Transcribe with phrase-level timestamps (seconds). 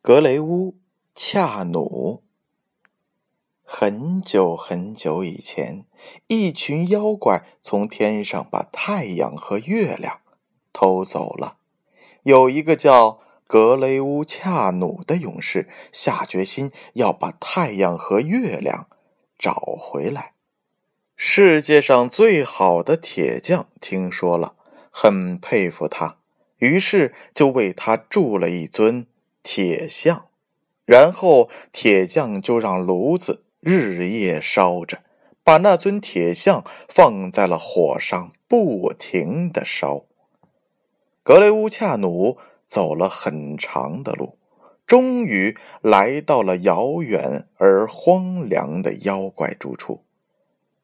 [0.00, 0.76] 格雷乌
[1.12, 2.22] 恰努。
[3.64, 5.86] 很久很久以前，
[6.28, 10.20] 一群妖怪从天上把太阳和月亮
[10.72, 11.58] 偷走了。
[12.22, 18.86] 有一个叫格雷乌恰努的勇士下决心要把太阳和月亮
[19.36, 20.34] 找回来。
[21.16, 24.54] 世界上最好的铁匠听说了，
[24.90, 26.18] 很佩服他，
[26.58, 29.06] 于是就为他铸了一尊。
[29.42, 30.26] 铁像，
[30.84, 35.00] 然后铁匠就让炉子日夜烧着，
[35.42, 40.04] 把那尊铁像放在了火上，不停的烧。
[41.22, 44.38] 格雷乌恰努走了很长的路，
[44.86, 50.04] 终于来到了遥远而荒凉的妖怪住处。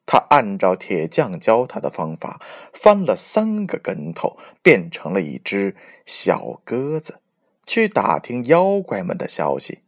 [0.07, 2.39] 他按照铁匠教他的方法，
[2.71, 5.75] 翻了三个跟头，变成了一只
[6.05, 7.21] 小鸽子。
[7.65, 9.79] 去打听妖怪们的消息，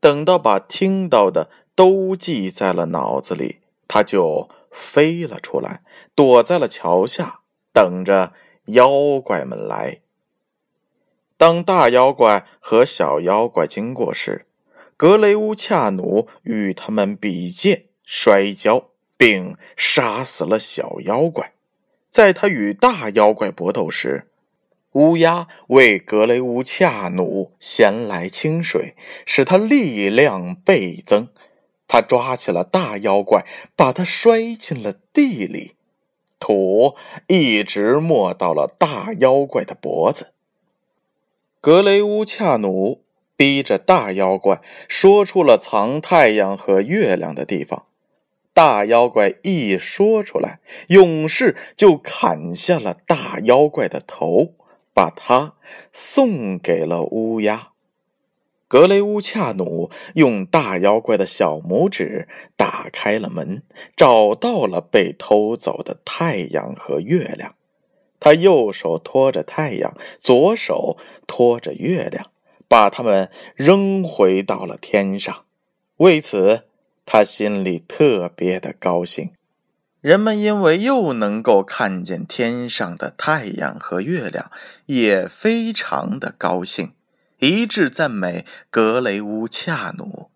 [0.00, 5.82] 等到把听到的都记在了脑子里，他就飞了出来，
[6.14, 7.40] 躲在了桥下，
[7.72, 8.32] 等着
[8.66, 10.00] 妖怪们来。
[11.36, 14.46] 当大妖怪和小妖怪经过时，
[14.96, 21.52] 格雷乌恰努与他们比剑、摔跤，并杀死了小妖怪。
[22.10, 24.28] 在他与大妖怪搏斗时，
[24.94, 28.94] 乌鸦为格雷乌恰努衔来清水，
[29.26, 31.28] 使他力量倍增。
[31.88, 35.72] 他抓起了大妖怪，把他摔进了地里，
[36.38, 36.94] 土
[37.26, 40.28] 一直没到了大妖怪的脖子。
[41.60, 43.02] 格雷乌恰努
[43.36, 47.86] 逼着大妖怪说出了藏太阳和月亮的地方。
[48.52, 54.52] 大妖怪一说出来，勇士就砍下了大妖怪的头。
[54.94, 55.54] 把它
[55.92, 57.68] 送给了乌鸦。
[58.66, 63.62] 格雷乌恰努用大妖怪的小拇指打开了门，
[63.94, 67.54] 找到了被偷走的太阳和月亮。
[68.18, 72.30] 他右手托着太阳，左手托着月亮，
[72.66, 75.44] 把它们扔回到了天上。
[75.98, 76.62] 为此，
[77.04, 79.32] 他心里特别的高兴。
[80.04, 84.50] 人们因为又能够看见天上的太阳和月亮，
[84.84, 86.92] 也非常的高兴，
[87.38, 90.28] 一致赞美格雷乌恰努。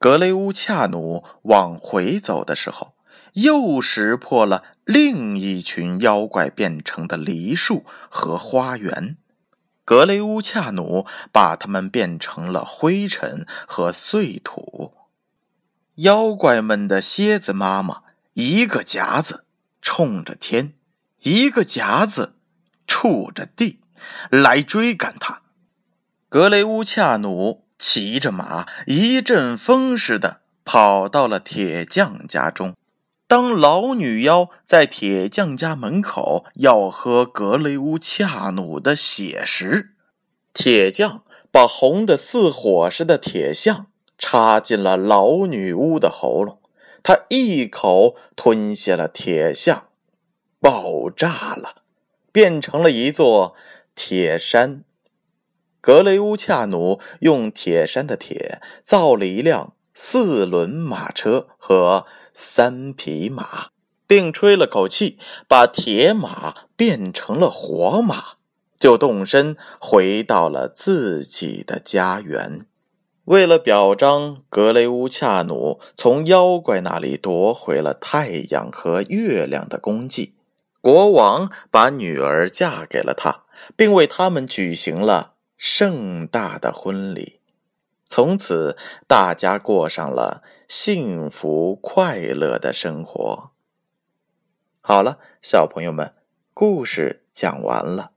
[0.00, 2.94] 格雷乌恰努往回走的时候，
[3.34, 9.16] 又识破了另一群妖怪变成的梨树和花园。
[9.84, 14.94] 格雷乌恰努把它们变成了灰尘和碎土。
[15.94, 18.09] 妖怪们的蝎子妈妈。
[18.40, 19.44] 一个夹子
[19.82, 20.72] 冲着天，
[21.20, 22.36] 一个夹子
[22.86, 23.80] 触着地，
[24.30, 25.42] 来追赶他。
[26.30, 32.74] 格雷乌恰努骑着马，一阵风似的跑到了铁匠家中。
[33.26, 39.94] 当老女妖在铁匠家门口要喝格雷乌恰努的血时，
[40.54, 43.86] 铁匠把红的似火似的铁像
[44.16, 46.59] 插进了老女巫的喉咙。
[47.02, 49.88] 他一口吞下了铁像，
[50.60, 51.82] 爆炸了，
[52.30, 53.54] 变成了一座
[53.94, 54.84] 铁山。
[55.80, 63.70] 格雷乌恰努用铁山的铁造了一辆四轮马车和三匹马，
[64.06, 65.18] 并吹了口气，
[65.48, 68.34] 把铁马变成了活马，
[68.78, 72.66] 就动身回到了自己的家园。
[73.24, 80.34] 为了表彰格雷乌恰努从妖怪那里夺回了太阳和月亮的功绩，
[80.80, 83.44] 国王把女儿嫁给了他，
[83.76, 87.40] 并为他们举行了盛大的婚礼。
[88.06, 88.76] 从此，
[89.06, 93.50] 大家过上了幸福快乐的生活。
[94.80, 96.14] 好了，小朋友们，
[96.52, 98.10] 故事讲完了，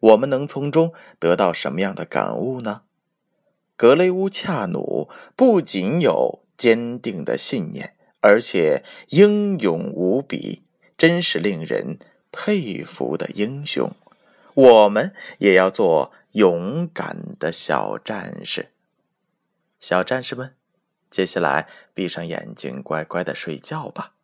[0.00, 2.82] 我们能从中得到什么样的感悟呢？
[3.78, 10.64] 格雷乌恰努不仅有坚定的信念，而且英勇无比，
[10.96, 12.00] 真是令人
[12.32, 13.92] 佩服的英雄。
[14.54, 18.72] 我们也要做勇敢的小战士。
[19.78, 20.56] 小战士们，
[21.08, 24.14] 接下来闭上眼睛，乖乖的睡觉吧。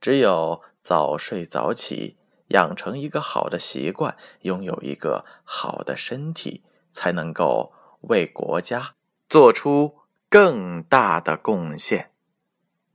[0.00, 2.16] 只有早睡早起，
[2.48, 8.94] 养成一个好的习惯，拥有一个好的身体，才能够为国家
[9.28, 9.98] 做出
[10.28, 12.10] 更大的贡献。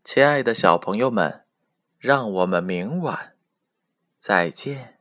[0.04, 1.46] 亲爱的小朋友们，
[1.98, 3.34] 让我们明晚
[4.20, 4.95] 再见。